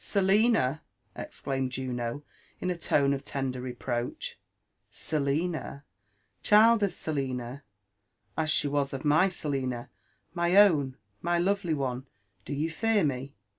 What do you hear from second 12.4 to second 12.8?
—do you